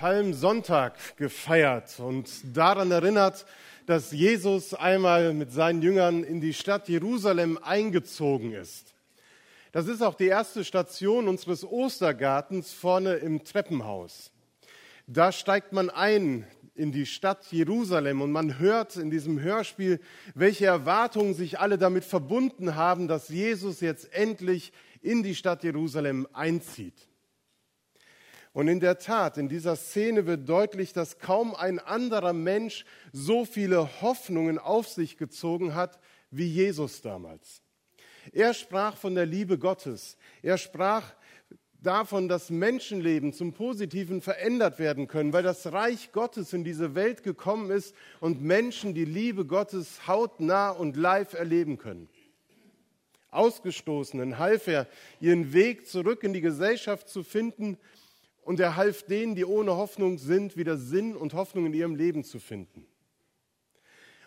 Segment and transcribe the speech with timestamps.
[0.00, 3.44] Palmsonntag gefeiert und daran erinnert,
[3.84, 8.94] dass Jesus einmal mit seinen Jüngern in die Stadt Jerusalem eingezogen ist.
[9.72, 14.32] Das ist auch die erste Station unseres Ostergartens vorne im Treppenhaus.
[15.06, 20.00] Da steigt man ein in die Stadt Jerusalem und man hört in diesem Hörspiel,
[20.34, 24.72] welche Erwartungen sich alle damit verbunden haben, dass Jesus jetzt endlich
[25.02, 27.09] in die Stadt Jerusalem einzieht.
[28.52, 33.44] Und in der Tat, in dieser Szene wird deutlich, dass kaum ein anderer Mensch so
[33.44, 36.00] viele Hoffnungen auf sich gezogen hat
[36.30, 37.62] wie Jesus damals.
[38.32, 40.16] Er sprach von der Liebe Gottes.
[40.42, 41.14] Er sprach
[41.80, 47.22] davon, dass Menschenleben zum Positiven verändert werden können, weil das Reich Gottes in diese Welt
[47.22, 52.08] gekommen ist und Menschen die Liebe Gottes hautnah und live erleben können.
[53.30, 54.88] Ausgestoßenen half er,
[55.20, 57.78] ihren Weg zurück in die Gesellschaft zu finden
[58.50, 62.24] und er half denen, die ohne Hoffnung sind, wieder Sinn und Hoffnung in ihrem Leben
[62.24, 62.84] zu finden.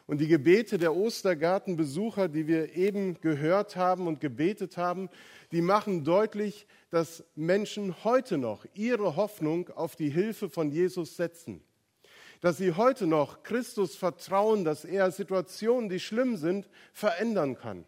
[0.06, 5.09] Und die Gebete der Ostergartenbesucher, die wir eben gehört haben und gebetet haben,
[5.52, 11.62] die machen deutlich, dass Menschen heute noch ihre Hoffnung auf die Hilfe von Jesus setzen.
[12.40, 17.84] Dass sie heute noch Christus vertrauen, dass er Situationen, die schlimm sind, verändern kann.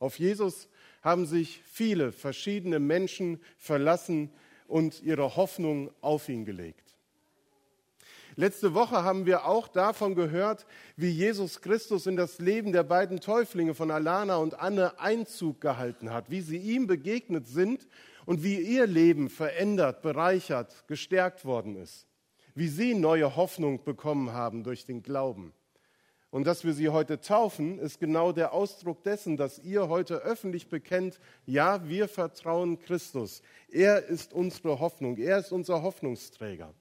[0.00, 0.68] Auf Jesus
[1.00, 4.32] haben sich viele verschiedene Menschen verlassen
[4.68, 6.94] und ihre Hoffnung auf ihn gelegt.
[8.36, 10.64] Letzte Woche haben wir auch davon gehört,
[10.96, 16.12] wie Jesus Christus in das Leben der beiden Täuflinge von Alana und Anne Einzug gehalten
[16.12, 17.88] hat, wie sie ihm begegnet sind
[18.26, 22.06] und wie ihr Leben verändert, bereichert, gestärkt worden ist,
[22.54, 25.52] wie sie neue Hoffnung bekommen haben durch den Glauben.
[26.30, 30.68] Und dass wir sie heute taufen, ist genau der Ausdruck dessen, dass ihr heute öffentlich
[30.68, 33.40] bekennt, ja, wir vertrauen Christus.
[33.70, 36.74] Er ist unsere Hoffnung, er ist unser Hoffnungsträger.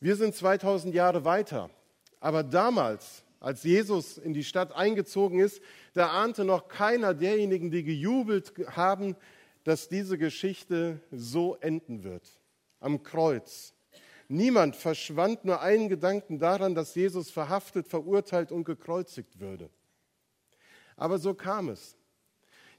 [0.00, 1.70] Wir sind 2000 Jahre weiter,
[2.18, 5.62] aber damals, als Jesus in die Stadt eingezogen ist,
[5.94, 9.14] da ahnte noch keiner derjenigen, die gejubelt haben,
[9.62, 12.40] dass diese Geschichte so enden wird.
[12.80, 13.75] Am Kreuz,
[14.28, 19.70] Niemand verschwand nur einen Gedanken daran, dass Jesus verhaftet, verurteilt und gekreuzigt würde.
[20.96, 21.96] Aber so kam es.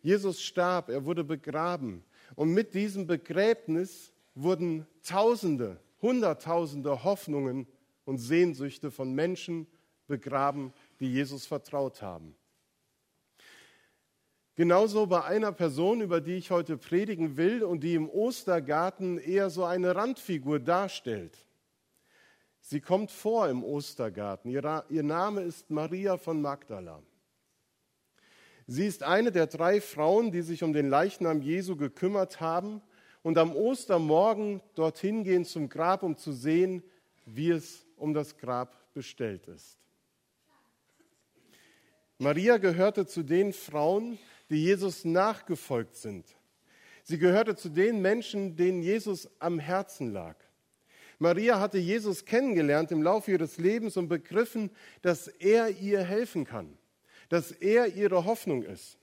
[0.01, 2.03] Jesus starb, er wurde begraben.
[2.35, 7.67] Und mit diesem Begräbnis wurden Tausende, Hunderttausende Hoffnungen
[8.05, 9.67] und Sehnsüchte von Menschen
[10.07, 12.35] begraben, die Jesus vertraut haben.
[14.57, 19.51] Genauso bei einer Person, über die ich heute predigen will und die im Ostergarten eher
[19.51, 21.37] so eine Randfigur darstellt.
[22.59, 24.49] Sie kommt vor im Ostergarten.
[24.49, 27.03] Ihr, ihr Name ist Maria von Magdala.
[28.65, 32.81] Sie ist eine der drei Frauen, die sich um den Leichnam Jesu gekümmert haben
[33.21, 36.81] und am Ostermorgen dorthin gehen zum Grab, um zu sehen,
[37.27, 39.77] wie es um das Grab bestellt ist.
[42.17, 44.17] Maria gehörte zu den Frauen,
[44.49, 46.25] die Jesus nachgefolgt sind.
[47.03, 50.35] Sie gehörte zu den Menschen, denen Jesus am Herzen lag.
[51.19, 54.69] Maria hatte Jesus kennengelernt im Laufe ihres Lebens und begriffen,
[55.01, 56.77] dass er ihr helfen kann,
[57.29, 58.97] dass er ihre Hoffnung ist.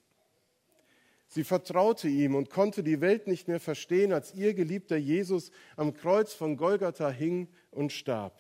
[1.27, 5.95] Sie vertraute ihm und konnte die Welt nicht mehr verstehen, als ihr geliebter Jesus am
[5.95, 8.39] Kreuz von Golgatha hing und starb.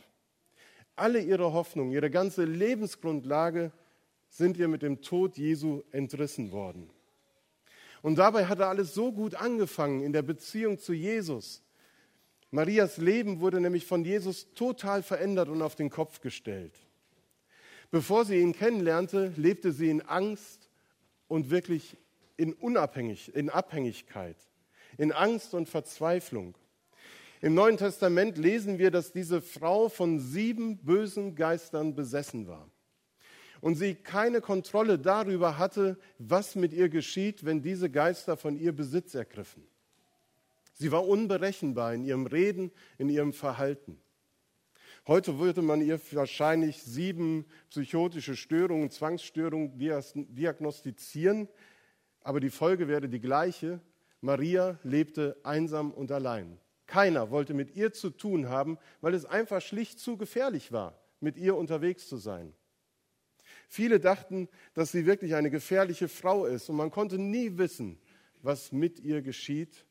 [0.95, 3.73] Alle ihre Hoffnung, ihre ganze Lebensgrundlage
[4.35, 6.91] sind ihr mit dem Tod Jesu entrissen worden.
[8.03, 11.63] Und dabei hatte alles so gut angefangen in der Beziehung zu Jesus.
[12.51, 16.75] Marias Leben wurde nämlich von Jesus total verändert und auf den Kopf gestellt.
[17.93, 20.69] Bevor sie ihn kennenlernte, lebte sie in Angst
[21.29, 21.97] und wirklich
[22.37, 24.37] in, Unabhängig, in Abhängigkeit,
[24.99, 26.57] in Angst und Verzweiflung.
[27.41, 32.69] Im Neuen Testament lesen wir, dass diese Frau von sieben bösen Geistern besessen war
[33.65, 38.73] und sie keine Kontrolle darüber hatte, was mit ihr geschieht, wenn diese Geister von ihr
[38.73, 39.67] Besitz ergriffen.
[40.75, 43.99] Sie war unberechenbar in ihrem Reden, in ihrem Verhalten.
[45.07, 51.49] Heute würde man ihr wahrscheinlich sieben psychotische Störungen, Zwangsstörungen diagnostizieren,
[52.21, 53.81] aber die Folge wäre die gleiche.
[54.21, 56.59] Maria lebte einsam und allein.
[56.87, 61.39] Keiner wollte mit ihr zu tun haben, weil es einfach schlicht zu gefährlich war, mit
[61.39, 62.53] ihr unterwegs zu sein.
[63.69, 67.99] Viele dachten, dass sie wirklich eine gefährliche Frau ist und man konnte nie wissen,
[68.43, 69.85] was mit ihr geschieht.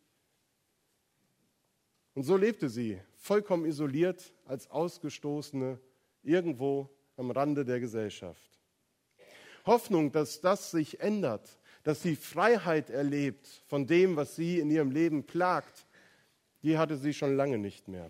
[2.14, 5.80] Und so lebte sie, vollkommen isoliert, als Ausgestoßene,
[6.22, 8.60] irgendwo am Rande der Gesellschaft.
[9.66, 14.92] Hoffnung, dass das sich ändert, dass sie Freiheit erlebt von dem, was sie in ihrem
[14.92, 15.86] Leben plagt,
[16.64, 18.10] Die hatte sie schon lange nicht mehr.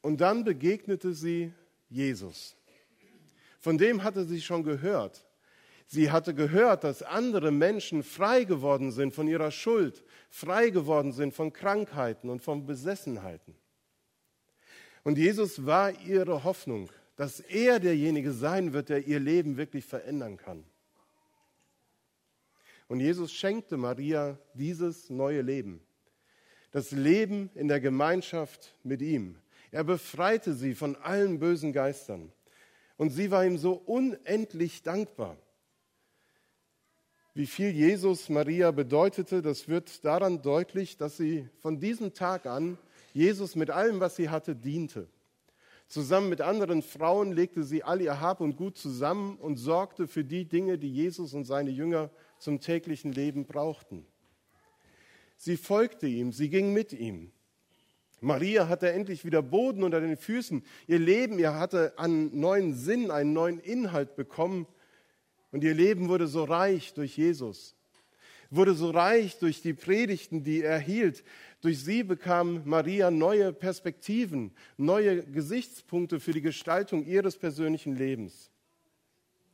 [0.00, 1.52] Und dann begegnete sie
[1.88, 2.56] Jesus.
[3.62, 5.24] Von dem hatte sie schon gehört.
[5.86, 11.32] Sie hatte gehört, dass andere Menschen frei geworden sind von ihrer Schuld, frei geworden sind
[11.32, 13.54] von Krankheiten und von Besessenheiten.
[15.04, 20.38] Und Jesus war ihre Hoffnung, dass er derjenige sein wird, der ihr Leben wirklich verändern
[20.38, 20.64] kann.
[22.88, 25.80] Und Jesus schenkte Maria dieses neue Leben.
[26.72, 29.36] Das Leben in der Gemeinschaft mit ihm.
[29.70, 32.32] Er befreite sie von allen bösen Geistern.
[32.96, 35.36] Und sie war ihm so unendlich dankbar.
[37.34, 42.76] Wie viel Jesus Maria bedeutete, das wird daran deutlich, dass sie von diesem Tag an
[43.14, 45.08] Jesus mit allem, was sie hatte, diente.
[45.88, 50.24] Zusammen mit anderen Frauen legte sie all ihr Hab und Gut zusammen und sorgte für
[50.24, 54.06] die Dinge, die Jesus und seine Jünger zum täglichen Leben brauchten.
[55.36, 57.32] Sie folgte ihm, sie ging mit ihm.
[58.22, 60.62] Maria hatte endlich wieder Boden unter den Füßen.
[60.86, 64.66] Ihr Leben, ihr hatte einen neuen Sinn, einen neuen Inhalt bekommen.
[65.50, 67.74] Und ihr Leben wurde so reich durch Jesus,
[68.48, 71.24] wurde so reich durch die Predigten, die er hielt.
[71.62, 78.51] Durch sie bekam Maria neue Perspektiven, neue Gesichtspunkte für die Gestaltung ihres persönlichen Lebens.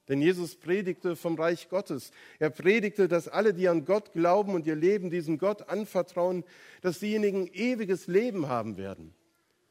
[0.09, 2.13] Denn Jesus predigte vom Reich Gottes.
[2.39, 6.45] Er predigte, dass alle, die an Gott glauben und ihr Leben diesem Gott anvertrauen,
[6.81, 9.15] dass diejenigen ewiges Leben haben werden.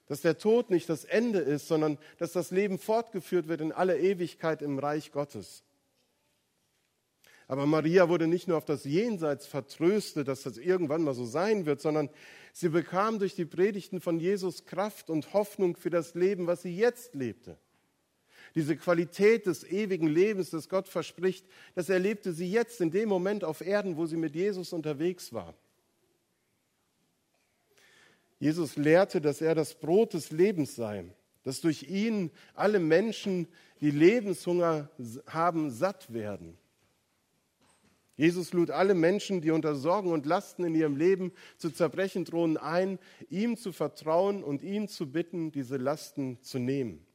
[0.06, 3.98] Dass der Tod nicht das Ende ist, sondern dass das Leben fortgeführt wird in aller
[3.98, 5.64] Ewigkeit im Reich Gottes.
[7.48, 11.66] Aber Maria wurde nicht nur auf das Jenseits vertröstet, dass das irgendwann mal so sein
[11.66, 12.10] wird, sondern
[12.52, 16.76] sie bekam durch die Predigten von Jesus Kraft und Hoffnung für das Leben, was sie
[16.76, 17.58] jetzt lebte.
[18.58, 21.46] Diese Qualität des ewigen Lebens, das Gott verspricht,
[21.76, 25.54] das erlebte sie jetzt in dem Moment auf Erden, wo sie mit Jesus unterwegs war.
[28.40, 31.06] Jesus lehrte, dass er das Brot des Lebens sei,
[31.44, 33.48] dass durch ihn alle Menschen,
[33.80, 34.90] die Lebenshunger
[35.28, 36.58] haben, satt werden.
[38.16, 42.58] Jesus lud alle Menschen, die unter Sorgen und Lasten in ihrem Leben zu zerbrechen drohen,
[42.58, 42.98] ein,
[43.30, 47.07] ihm zu vertrauen und ihn zu bitten, diese Lasten zu nehmen.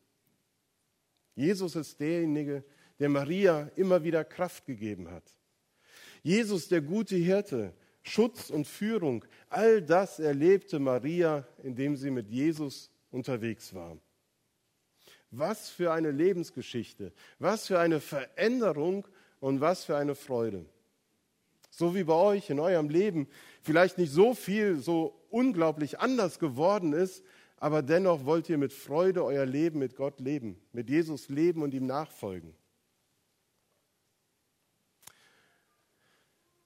[1.35, 2.65] Jesus ist derjenige,
[2.99, 5.25] der Maria immer wieder Kraft gegeben hat.
[6.23, 12.91] Jesus, der gute Hirte, Schutz und Führung, all das erlebte Maria, indem sie mit Jesus
[13.11, 13.97] unterwegs war.
[15.31, 19.07] Was für eine Lebensgeschichte, was für eine Veränderung
[19.41, 20.67] und was für eine Freude.
[21.71, 23.29] So wie bei euch in eurem Leben
[23.63, 27.25] vielleicht nicht so viel so unglaublich anders geworden ist,
[27.63, 31.73] aber dennoch wollt ihr mit Freude euer Leben mit Gott leben, mit Jesus leben und
[31.75, 32.57] ihm nachfolgen.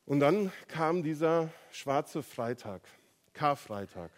[0.07, 2.81] Und dann kam dieser schwarze Freitag,
[3.35, 4.11] Karfreitag.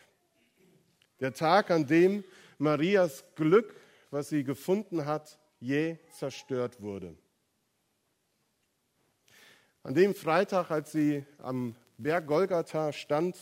[1.18, 2.22] Der Tag, an dem
[2.58, 3.74] Marias Glück,
[4.12, 7.16] was sie gefunden hat, je zerstört wurde.
[9.82, 13.36] An dem Freitag, als sie am Berg Golgatha stand,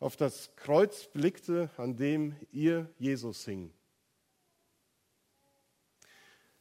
[0.00, 3.70] auf das Kreuz blickte, an dem ihr Jesus hing.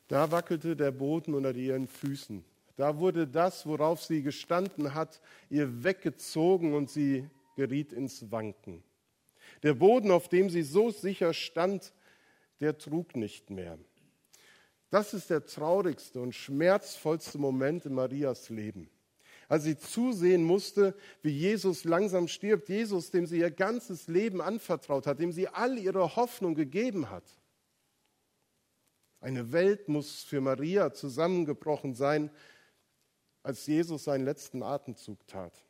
[0.09, 2.43] Da wackelte der Boden unter ihren Füßen.
[2.75, 8.83] Da wurde das, worauf sie gestanden hat, ihr weggezogen und sie geriet ins Wanken.
[9.63, 11.93] Der Boden, auf dem sie so sicher stand,
[12.59, 13.77] der trug nicht mehr.
[14.89, 18.89] Das ist der traurigste und schmerzvollste Moment in Marias Leben
[19.49, 22.69] als sie zusehen musste, wie Jesus langsam stirbt.
[22.69, 27.25] Jesus, dem sie ihr ganzes Leben anvertraut hat, dem sie all ihre Hoffnung gegeben hat.
[29.19, 32.29] Eine Welt muss für Maria zusammengebrochen sein,
[33.41, 35.65] als Jesus seinen letzten Atemzug tat.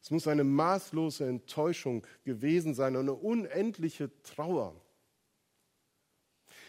[0.00, 4.74] Es muss eine maßlose Enttäuschung gewesen sein, eine unendliche Trauer.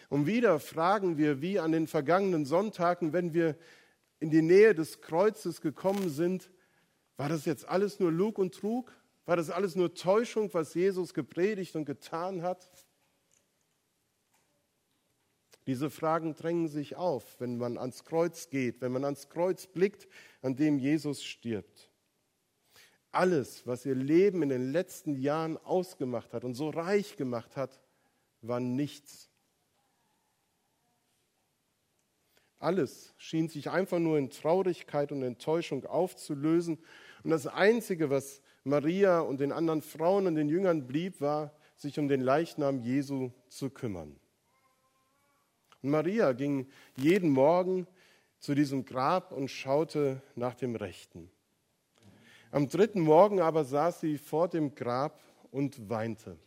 [0.10, 3.58] Und wieder fragen wir, wie an den vergangenen Sonntagen, wenn wir
[4.24, 6.50] in die Nähe des Kreuzes gekommen sind,
[7.18, 8.90] war das jetzt alles nur Lug und Trug?
[9.26, 12.66] War das alles nur Täuschung, was Jesus gepredigt und getan hat?
[15.68, 20.08] Diese Fragen drängen sich auf, wenn man ans Kreuz geht, wenn man ans Kreuz blickt,
[20.42, 21.90] an dem Jesus stirbt.
[23.12, 27.82] Alles, was ihr Leben in den letzten Jahren ausgemacht hat und so reich gemacht hat,
[28.42, 29.33] war nichts
[32.64, 36.80] Alles schien sich einfach nur in Traurigkeit und Enttäuschung aufzulösen.
[37.24, 42.00] Und das Einzige, was Maria und den anderen Frauen und den Jüngern blieb, war, sich
[42.00, 44.16] um den Leichnam Jesu zu kümmern.
[45.82, 47.86] Und Maria ging jeden Morgen
[48.40, 51.30] zu diesem Grab und schaute nach dem Rechten.
[52.52, 55.20] Am dritten Morgen aber saß sie vor dem Grab
[55.52, 56.38] und weinte.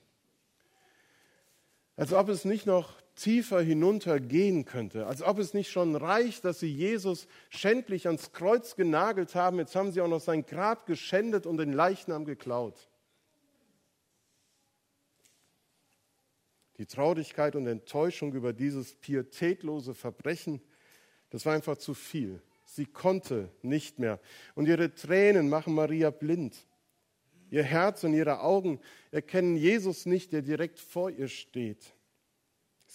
[1.95, 6.61] Als ob es nicht noch tiefer hinuntergehen könnte, als ob es nicht schon reicht, dass
[6.61, 11.47] sie Jesus schändlich ans Kreuz genagelt haben, jetzt haben sie auch noch sein Grab geschändet
[11.47, 12.89] und den Leichnam geklaut.
[16.77, 20.61] Die Traurigkeit und Enttäuschung über dieses pietätlose Verbrechen,
[21.31, 22.43] das war einfach zu viel.
[22.65, 24.21] Sie konnte nicht mehr.
[24.55, 26.67] Und ihre Tränen machen Maria blind.
[27.49, 28.81] Ihr Herz und ihre Augen
[29.11, 31.96] erkennen Jesus nicht, der direkt vor ihr steht.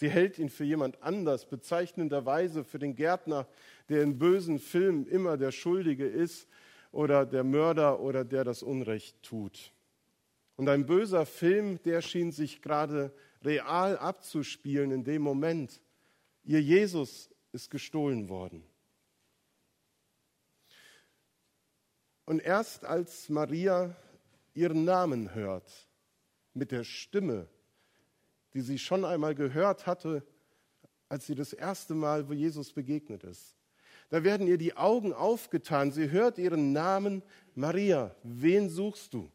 [0.02, 3.48] Sie hält ihn für jemand anders, bezeichnenderweise für den Gärtner,
[3.88, 6.48] der in bösen Filmen immer der Schuldige ist
[6.92, 9.72] oder der Mörder oder der das Unrecht tut.
[10.56, 15.80] Und ein böser Film, der schien sich gerade real abzuspielen in dem Moment.
[16.46, 18.64] Ihr Jesus ist gestohlen worden.
[22.26, 23.96] Und erst als Maria
[24.56, 25.72] ihren Namen hört,
[26.56, 27.48] mit der Stimme,
[28.54, 30.24] die sie schon einmal gehört hatte,
[31.10, 33.56] als sie das erste Mal, wo Jesus begegnet ist.
[34.10, 35.92] Da werden ihr die Augen aufgetan.
[35.92, 37.24] Sie hört ihren Namen
[37.56, 38.16] Maria.
[38.24, 39.32] Wen suchst du?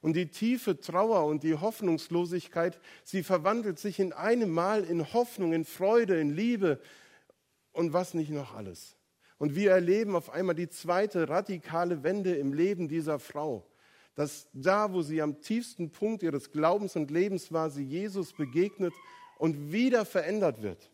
[0.00, 5.52] Und die tiefe Trauer und die Hoffnungslosigkeit, sie verwandelt sich in einem Mal in Hoffnung,
[5.52, 6.80] in Freude, in Liebe
[7.72, 8.96] und was nicht noch alles.
[9.38, 13.66] Und wir erleben auf einmal die zweite radikale Wende im Leben dieser Frau
[14.16, 18.94] dass da, wo sie am tiefsten Punkt ihres Glaubens und Lebens war, sie Jesus begegnet
[19.38, 20.90] und wieder verändert wird.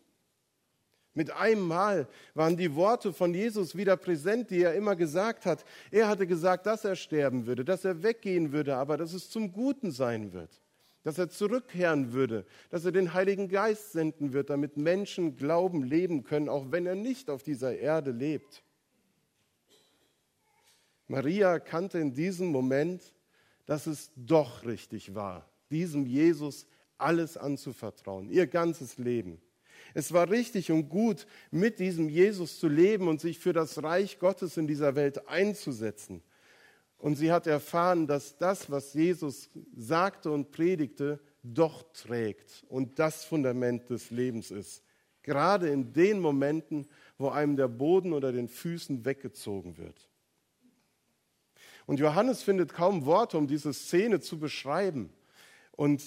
[1.15, 5.63] Mit einem Mal waren die Worte von Jesus wieder präsent, die er immer gesagt hat.
[5.91, 9.53] Er hatte gesagt, dass er sterben würde, dass er weggehen würde, aber dass es zum
[9.53, 10.49] Guten sein wird,
[11.03, 16.23] dass er zurückkehren würde, dass er den Heiligen Geist senden wird, damit Menschen Glauben leben
[16.23, 18.63] können, auch wenn er nicht auf dieser Erde lebt.
[21.07, 23.12] Maria kannte in diesem Moment,
[23.65, 26.67] dass es doch richtig war, diesem Jesus
[26.97, 29.41] alles anzuvertrauen, ihr ganzes Leben.
[29.93, 34.19] Es war richtig und gut, mit diesem Jesus zu leben und sich für das Reich
[34.19, 36.23] Gottes in dieser Welt einzusetzen.
[36.97, 43.25] Und sie hat erfahren, dass das, was Jesus sagte und predigte, doch trägt und das
[43.25, 44.83] Fundament des Lebens ist.
[45.21, 50.09] Gerade in den Momenten, wo einem der Boden unter den Füßen weggezogen wird.
[51.85, 55.11] Und Johannes findet kaum Worte, um diese Szene zu beschreiben.
[55.71, 56.01] Und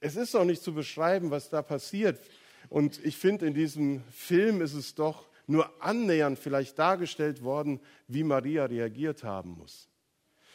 [0.00, 2.20] es ist auch nicht zu beschreiben, was da passiert.
[2.68, 8.24] Und ich finde, in diesem Film ist es doch nur annähernd vielleicht dargestellt worden, wie
[8.24, 9.88] Maria reagiert haben muss.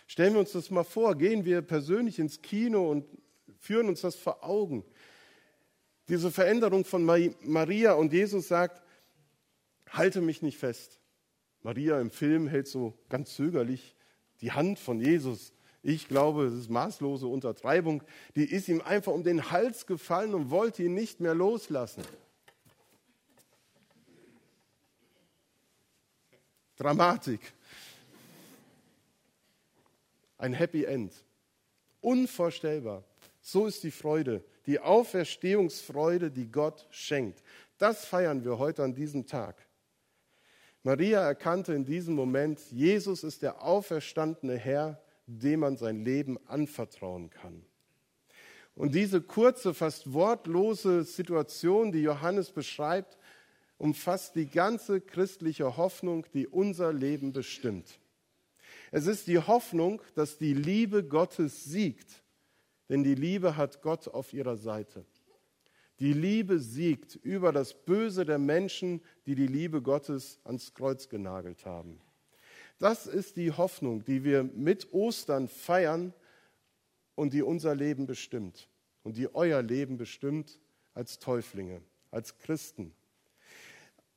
[0.08, 3.06] Stellen wir uns das mal vor, gehen wir persönlich ins Kino und
[3.60, 4.86] führen uns das vor Augen.
[6.08, 8.82] Diese Veränderung von Maria und Jesus sagt,
[9.90, 11.00] halte mich nicht fest.
[11.62, 13.97] Maria im Film hält so ganz zögerlich
[14.42, 15.54] die Hand von Jesus.
[15.84, 18.04] Ich glaube, es ist maßlose Untertreibung.
[18.36, 22.04] Die ist ihm einfach um den Hals gefallen und wollte ihn nicht mehr loslassen.
[26.76, 27.42] Dramatik.
[30.38, 31.14] Ein Happy End.
[32.02, 33.04] Unvorstellbar.
[33.42, 37.42] So ist die Freude, die Auferstehungsfreude, die Gott schenkt.
[37.78, 39.67] Das feiern wir heute an diesem Tag.
[40.84, 47.30] Maria erkannte in diesem Moment, Jesus ist der auferstandene Herr, dem man sein Leben anvertrauen
[47.30, 47.64] kann.
[48.76, 53.18] Und diese kurze, fast wortlose Situation, die Johannes beschreibt,
[53.78, 58.00] umfasst die ganze christliche Hoffnung, die unser Leben bestimmt.
[58.92, 62.24] Es ist die Hoffnung, dass die Liebe Gottes siegt,
[62.90, 65.06] denn die Liebe hat Gott auf ihrer Seite.
[66.00, 71.66] Die Liebe siegt über das Böse der Menschen, die die Liebe Gottes ans Kreuz genagelt
[71.66, 72.00] haben.
[72.78, 76.14] Das ist die Hoffnung, die wir mit Ostern feiern
[77.16, 78.70] und die unser Leben bestimmt
[79.04, 80.60] und die euer Leben bestimmt
[80.94, 82.94] als Täuflinge, als Christen.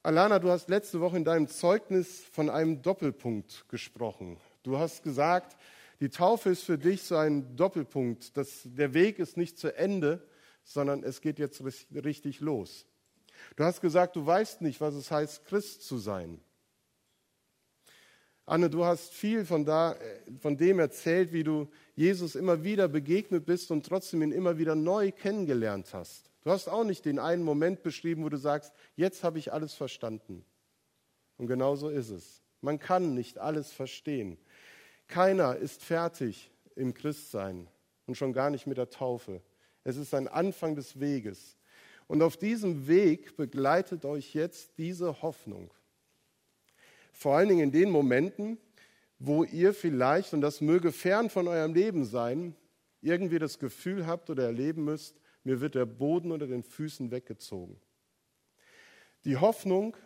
[0.02, 4.38] Alana, du hast letzte Woche in deinem Zeugnis von einem Doppelpunkt gesprochen.
[4.62, 5.56] Du hast gesagt,
[6.00, 8.36] die Taufe ist für dich so ein Doppelpunkt.
[8.36, 10.22] Das, der Weg ist nicht zu Ende,
[10.64, 11.62] sondern es geht jetzt
[11.92, 12.86] richtig los.
[13.56, 16.40] Du hast gesagt, du weißt nicht, was es heißt, Christ zu sein.
[18.46, 19.96] Anne, du hast viel von, da,
[20.40, 24.74] von dem erzählt, wie du Jesus immer wieder begegnet bist und trotzdem ihn immer wieder
[24.74, 26.30] neu kennengelernt hast.
[26.42, 29.74] Du hast auch nicht den einen Moment beschrieben, wo du sagst, jetzt habe ich alles
[29.74, 30.44] verstanden.
[31.36, 32.42] Und genau so ist es.
[32.60, 34.36] Man kann nicht alles verstehen.
[35.06, 37.68] Keiner ist fertig im Christsein
[38.06, 39.42] und schon gar nicht mit der Taufe.
[39.84, 41.56] Es ist ein Anfang des Weges.
[42.06, 45.72] Und auf diesem Weg begleitet euch jetzt diese Hoffnung.
[47.12, 48.58] Vor allen Dingen in den Momenten,
[49.18, 52.56] wo ihr vielleicht, und das möge fern von eurem Leben sein,
[53.02, 57.80] irgendwie das Gefühl habt oder erleben müsst, mir wird der Boden unter den Füßen weggezogen.
[59.24, 59.96] Die Hoffnung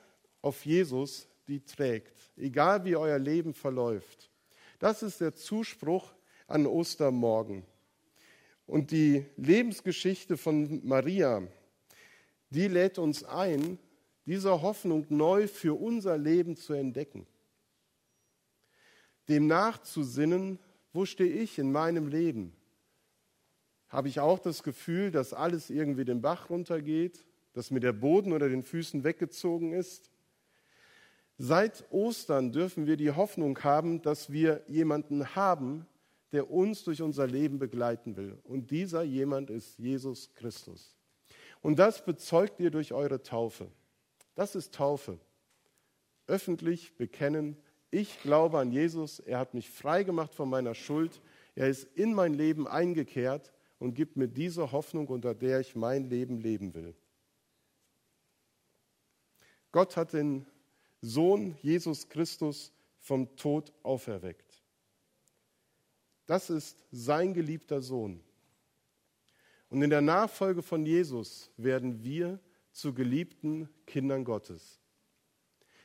[0.43, 4.31] auf Jesus, die trägt, egal wie euer Leben verläuft.
[4.79, 6.15] Das ist der Zuspruch
[6.47, 7.65] an Ostermorgen.
[8.67, 11.43] Und die Lebensgeschichte von Maria,
[12.51, 13.79] die lädt uns ein,
[14.27, 17.27] diese Hoffnung neu für unser Leben zu entdecken.
[19.29, 20.59] Dem nachzusinnen,
[20.93, 22.55] wo stehe ich in meinem Leben?
[23.89, 28.33] Habe ich auch das Gefühl, dass alles irgendwie den Bach runtergeht, dass mir der Boden
[28.33, 30.11] unter den Füßen weggezogen ist?
[31.37, 35.87] Seit Ostern dürfen wir die Hoffnung haben, dass wir jemanden haben,
[36.35, 38.39] der uns durch unser Leben begleiten will.
[38.45, 40.97] Und dieser jemand ist Jesus Christus.
[41.63, 43.71] Und das bezeugt ihr durch eure Taufe.
[44.35, 45.19] Das ist Taufe.
[46.27, 47.57] Öffentlich bekennen,
[47.91, 51.23] ich glaube an Jesus, er hat mich frei gemacht von meiner Schuld,
[51.55, 56.11] er ist in mein Leben eingekehrt und gibt mir diese Hoffnung, unter der ich mein
[56.11, 56.95] Leben leben will.
[59.71, 60.47] Gott hat den
[61.01, 64.54] Sohn Jesus Christus vom Tod auferweckt.
[66.27, 68.21] Das ist sein geliebter Sohn.
[69.69, 72.39] Und in der Nachfolge von Jesus werden wir
[72.73, 74.81] zu geliebten Kindern Gottes.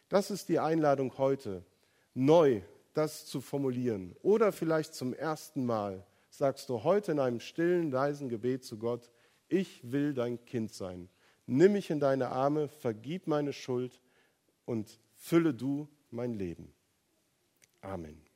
[0.09, 1.63] Das ist die Einladung heute,
[2.13, 2.61] neu
[2.93, 4.15] das zu formulieren.
[4.21, 9.09] Oder vielleicht zum ersten Mal sagst du heute in einem stillen, leisen Gebet zu Gott,
[9.47, 11.09] ich will dein Kind sein.
[11.45, 13.99] Nimm mich in deine Arme, vergib meine Schuld
[14.65, 16.73] und fülle du mein Leben.
[17.81, 18.28] Amen.